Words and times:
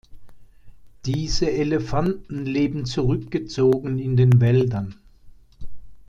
Diese 1.05 1.51
Elefanten 1.51 2.43
leben 2.43 2.87
zurückgezogen 2.87 3.99
in 3.99 4.17
den 4.17 4.41
Wäldern. 4.41 4.95